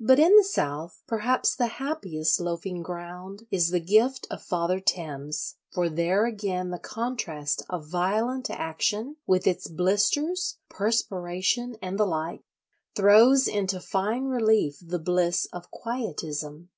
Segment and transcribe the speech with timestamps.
[0.00, 5.56] But in the South perhaps the happiest loafing ground is the gift of Father Thames;
[5.72, 12.42] for there again the contrast of violent action, with its blisters, perspiration, and the like,
[12.94, 16.70] throws into fine relief the bliss of "quietism."